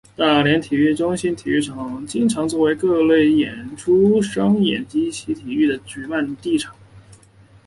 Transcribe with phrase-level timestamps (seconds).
[0.15, 6.57] 大连体育中心体育场经常作为各类演出及商业演唱会及体育的举办场地。